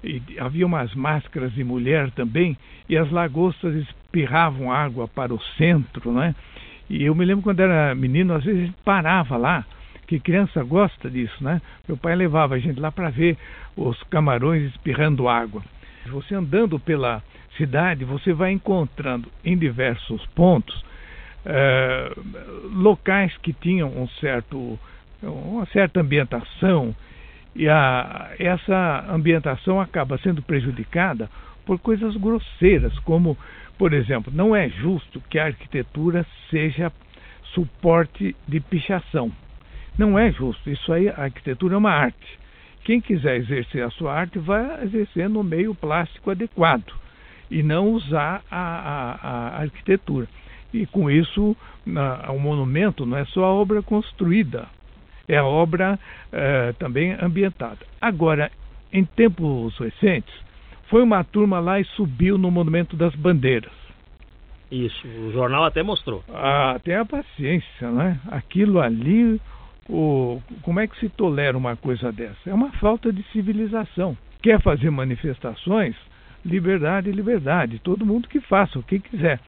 [0.03, 2.57] e havia umas máscaras de mulher também
[2.87, 6.33] e as lagostas espirravam água para o centro, né?
[6.89, 9.63] E eu me lembro quando era menino, às vezes parava lá,
[10.07, 11.61] que criança gosta disso, né?
[11.87, 13.37] Meu pai levava a gente lá para ver
[13.77, 15.61] os camarões espirrando água.
[16.07, 17.21] Você andando pela
[17.57, 20.83] cidade, você vai encontrando em diversos pontos
[21.45, 22.11] é,
[22.73, 24.79] locais que tinham um certo,
[25.21, 26.95] uma certa ambientação
[27.55, 31.29] e a, essa ambientação acaba sendo prejudicada
[31.65, 33.37] por coisas grosseiras, como,
[33.77, 36.91] por exemplo, não é justo que a arquitetura seja
[37.53, 39.31] suporte de pichação.
[39.97, 40.69] Não é justo.
[40.69, 42.39] Isso aí, a arquitetura é uma arte.
[42.83, 46.93] Quem quiser exercer a sua arte vai exercer no meio plástico adequado
[47.51, 49.11] e não usar a, a,
[49.57, 50.27] a arquitetura.
[50.73, 51.55] E com isso,
[51.85, 54.67] o um monumento não é só a obra construída,
[55.27, 55.99] é a obra
[56.31, 57.79] eh, também ambientada.
[57.99, 58.51] Agora,
[58.91, 60.33] em tempos recentes,
[60.89, 63.71] foi uma turma lá e subiu no Monumento das Bandeiras.
[64.71, 66.23] Isso, o jornal até mostrou.
[66.29, 68.19] Ah, tem a paciência, né?
[68.29, 69.39] Aquilo ali,
[69.87, 72.49] o, como é que se tolera uma coisa dessa?
[72.49, 74.15] É uma falta de civilização.
[74.41, 75.95] Quer fazer manifestações?
[76.45, 77.79] Liberdade, liberdade.
[77.79, 79.39] Todo mundo que faça o que quiser.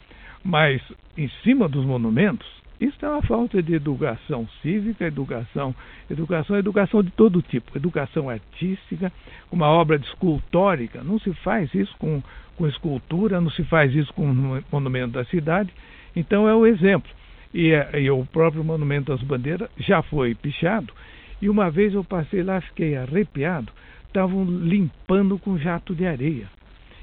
[0.43, 0.81] Mas
[1.17, 2.47] em cima dos monumentos,
[2.79, 5.75] isso é uma falta de educação cívica, educação,
[6.09, 9.11] educação, educação de todo tipo, educação artística,
[9.51, 12.23] uma obra de escultórica, não se faz isso com,
[12.57, 15.71] com escultura, não se faz isso com monumento da cidade.
[16.15, 17.11] Então é o exemplo.
[17.53, 20.93] E, e o próprio Monumento das Bandeiras já foi pichado.
[21.41, 23.71] E uma vez eu passei lá, fiquei arrepiado,
[24.07, 26.47] estavam limpando com jato de areia.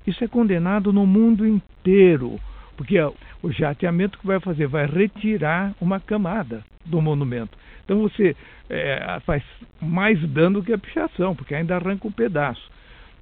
[0.06, 2.40] Isso é condenado no mundo inteiro.
[2.78, 2.96] Porque
[3.42, 7.58] o jateamento que vai fazer vai retirar uma camada do monumento.
[7.84, 8.36] Então você
[8.70, 9.42] é, faz
[9.82, 12.70] mais dano que a pichação, porque ainda arranca um pedaço.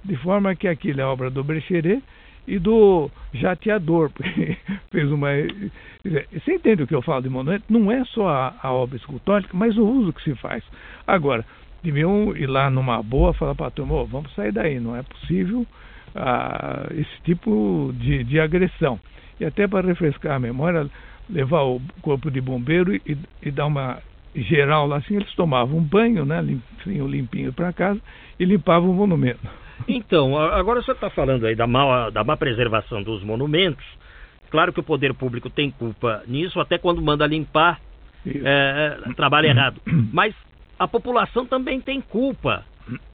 [0.05, 2.03] De forma que aquilo é obra do Brecheret
[2.47, 4.55] e do jateador, porque
[4.91, 5.29] fez uma.
[6.31, 7.65] Você entende o que eu falo de monumento?
[7.67, 10.63] Não é só a, a obra escultórica, mas o uso que se faz.
[11.07, 11.43] Agora,
[11.81, 15.65] deviam ir lá numa boa falar para a turma: vamos sair daí, não é possível
[16.15, 18.99] ah, esse tipo de, de agressão
[19.39, 20.89] e até para refrescar a memória,
[21.29, 23.99] levar o corpo de bombeiro e, e dar uma
[24.35, 27.99] geral lá assim, eles tomavam um banho, né, limpinho, limpinho para casa
[28.39, 29.39] e limpavam o monumento.
[29.87, 33.85] Então, agora você está falando aí da má, da má preservação dos monumentos.
[34.49, 37.79] Claro que o poder público tem culpa nisso, até quando manda limpar,
[38.25, 39.79] é, é, trabalha errado.
[40.11, 40.33] Mas
[40.79, 42.63] a população também tem culpa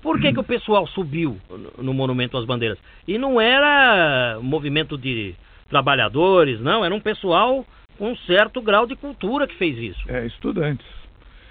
[0.01, 1.37] Por que, que o pessoal subiu
[1.77, 2.77] no Monumento às Bandeiras?
[3.07, 5.35] E não era movimento de
[5.69, 7.65] trabalhadores, não, era um pessoal
[7.97, 10.03] com um certo grau de cultura que fez isso.
[10.07, 10.85] É, estudantes.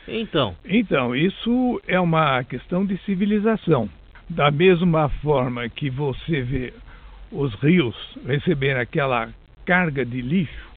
[0.06, 0.56] Então.
[0.64, 3.88] Então, isso é uma questão de civilização.
[4.28, 6.74] Da mesma forma que você vê
[7.30, 7.96] os rios
[8.26, 9.28] receber aquela
[9.64, 10.72] carga de lixo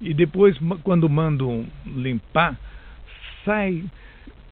[0.00, 2.56] e depois, quando mandam limpar,
[3.44, 3.84] sai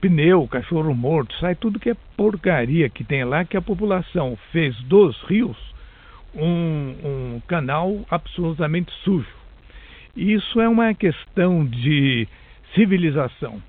[0.01, 4.77] pneu, cachorro morto, sai tudo que é porcaria que tem lá, que a população fez
[4.83, 5.57] dos rios
[6.37, 9.29] um, um canal absolutamente sujo.
[10.17, 12.27] Isso é uma questão de
[12.75, 13.63] civilização.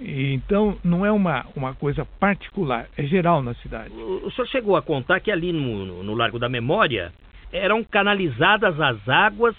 [0.00, 3.92] Então, não é uma, uma coisa particular, é geral na cidade.
[3.92, 7.12] O, senhor chegou a contar que ali no, no Largo da Memória
[7.52, 9.56] eram canalizadas as águas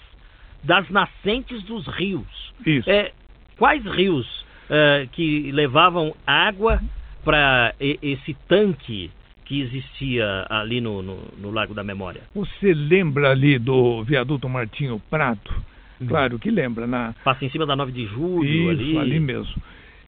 [0.64, 2.54] das nascentes dos rios.
[2.66, 2.90] Isso.
[2.90, 3.12] É,
[3.58, 4.26] quais rios
[4.70, 6.82] uh, que levavam água
[7.24, 9.12] para esse tanque
[9.50, 12.22] que existia ali no, no, no, Largo da Memória?
[12.36, 15.52] Você lembra ali do viaduto Martinho Prato?
[16.00, 16.06] Hum.
[16.06, 16.86] Claro que lembra.
[16.86, 17.16] Na...
[17.24, 18.98] Passa em cima da 9 de julho Isso, ali.
[19.00, 19.56] ali mesmo.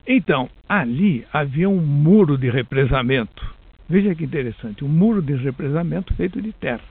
[0.06, 3.44] Então, ali havia um muro de represamento.
[3.90, 6.82] Veja que interessante, um muro de represamento feito de terra.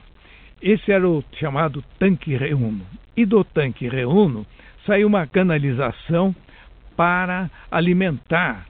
[0.61, 2.81] Esse era o chamado tanque reuno.
[3.15, 4.45] E do tanque reuno
[4.85, 6.35] saiu uma canalização
[6.97, 8.65] para alimentar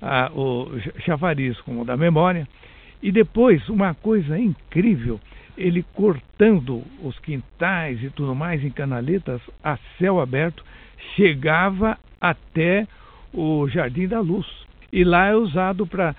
[0.00, 0.70] ah, o
[1.04, 2.48] chafariz como da memória.
[3.02, 5.20] E depois, uma coisa incrível,
[5.56, 10.64] ele cortando os quintais e tudo mais em canaletas a céu aberto,
[11.14, 12.86] chegava até
[13.32, 14.46] o Jardim da Luz.
[14.92, 16.14] E lá é usado para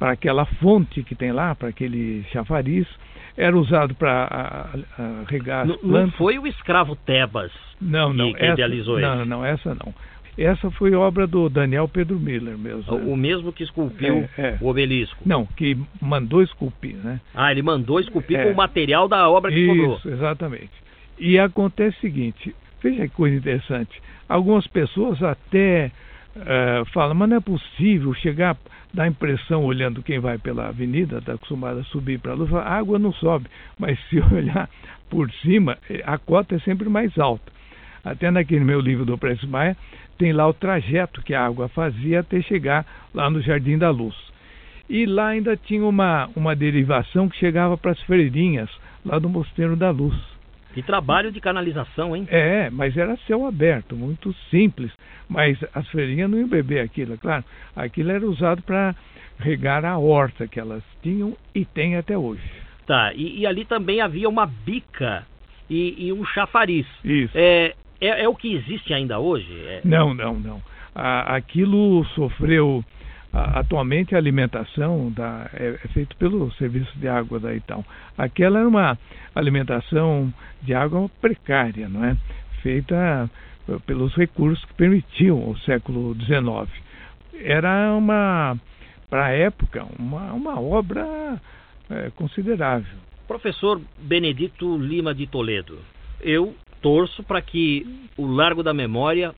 [0.00, 2.86] aquela fonte que tem lá, para aquele chafariz,
[3.36, 4.68] era usado para
[5.28, 6.06] regar as plantas.
[6.06, 7.52] Não foi o escravo Tebas
[7.82, 9.24] não, não, que, essa, idealizou não, isso?
[9.26, 9.94] Não, essa não.
[10.36, 12.90] Essa foi obra do Daniel Pedro Miller mesmo.
[12.94, 13.16] O, né?
[13.16, 14.58] mesmo que esculpiu é, é.
[14.60, 15.16] o obelisco?
[15.26, 17.20] Não, que mandou esculpir, né?
[17.34, 18.44] Ah, ele mandou esculpir é.
[18.44, 19.96] com o material da obra que Isso, sobrou.
[19.96, 20.72] Isso, exatamente.
[21.18, 24.00] E acontece o seguinte, veja que coisa interessante.
[24.26, 25.92] Algumas pessoas até
[26.36, 28.56] uh, falam, mas não é possível chegar,
[28.92, 32.52] dá a impressão, olhando quem vai pela avenida, está acostumado a subir para a luz,
[32.54, 33.46] a água não sobe.
[33.78, 34.68] Mas se olhar
[35.10, 37.52] por cima, eh, a cota é sempre mais alta.
[38.04, 39.76] Até naquele meu livro do Prestes Maia,
[40.18, 42.84] tem lá o trajeto que a água fazia até chegar
[43.14, 44.14] lá no Jardim da Luz.
[44.88, 48.68] E lá ainda tinha uma, uma derivação que chegava para as freirinhas,
[49.04, 50.16] lá do Mosteiro da Luz.
[50.74, 52.26] Que trabalho de canalização, hein?
[52.30, 54.90] É, mas era céu aberto, muito simples.
[55.28, 57.44] Mas as freirinhas não iam beber aquilo, é claro.
[57.76, 58.94] Aquilo era usado para
[59.38, 62.42] regar a horta que elas tinham e têm até hoje.
[62.86, 65.26] Tá, e, e ali também havia uma bica
[65.68, 66.86] e, e um chafariz.
[67.04, 67.32] Isso.
[67.34, 67.74] É,
[68.06, 69.52] é, é, o que existe ainda hoje?
[69.66, 69.80] É...
[69.84, 70.62] Não, não, não.
[70.94, 72.84] aquilo sofreu.
[73.32, 77.84] atualmente a alimentação da, é, é feita pelo serviço de água da Itaú.
[78.18, 78.98] Aquela era uma
[79.34, 82.16] alimentação de água precária, não é?
[82.62, 83.30] Feita
[83.86, 86.68] pelos recursos que permitiam o século XIX.
[87.34, 88.56] Era uma,
[89.08, 91.40] para a época, uma, uma obra
[91.90, 92.98] é, considerável.
[93.26, 95.78] Professor Benedito Lima de Toledo,
[96.20, 99.34] eu torço para que o Largo da Memória,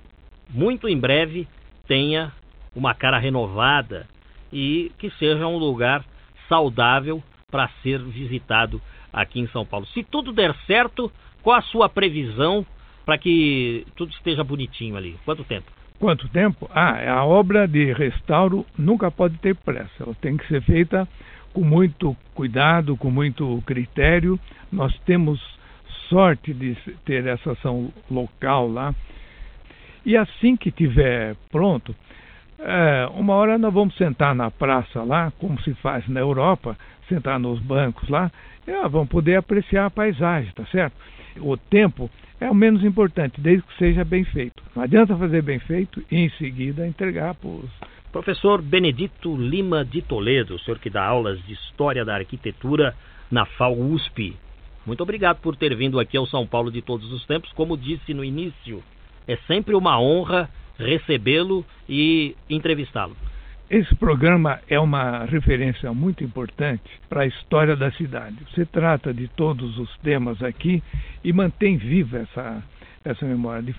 [0.50, 1.46] muito em breve,
[1.86, 2.32] tenha
[2.74, 4.06] uma cara renovada
[4.52, 6.04] e que seja um lugar
[6.48, 8.80] saudável para ser visitado
[9.12, 9.86] aqui em São Paulo.
[9.86, 12.66] Se tudo der certo, qual a sua previsão
[13.04, 15.16] para que tudo esteja bonitinho ali?
[15.24, 15.70] Quanto tempo?
[15.98, 16.68] Quanto tempo?
[16.74, 19.92] Ah, a obra de restauro nunca pode ter pressa.
[20.00, 21.08] Ela tem que ser feita
[21.52, 24.38] com muito cuidado, com muito critério.
[24.72, 25.40] Nós temos
[26.08, 26.74] sorte de
[27.04, 28.94] ter essa ação local lá.
[30.04, 31.94] E assim que tiver pronto,
[32.58, 36.76] é, uma hora nós vamos sentar na praça lá, como se faz na Europa,
[37.08, 38.30] sentar nos bancos lá,
[38.66, 40.94] e ah, vamos poder apreciar a paisagem, tá certo?
[41.38, 44.62] O tempo é o menos importante, desde que seja bem feito.
[44.74, 47.70] Não adianta fazer bem feito e em seguida entregar para os.
[48.12, 52.94] Professor Benedito Lima de Toledo, o senhor que dá aulas de História da Arquitetura
[53.30, 54.36] na FAUSP.
[54.86, 57.52] Muito obrigado por ter vindo aqui ao São Paulo de todos os tempos.
[57.52, 58.82] Como disse no início,
[59.26, 63.16] é sempre uma honra recebê-lo e entrevistá-lo.
[63.70, 68.36] Esse programa é uma referência muito importante para a história da cidade.
[68.52, 70.82] Você trata de todos os temas aqui
[71.24, 72.62] e mantém viva essa,
[73.04, 73.74] essa memória.